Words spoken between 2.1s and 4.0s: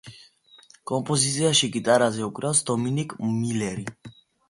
უკრავს დომინიკ მილერი.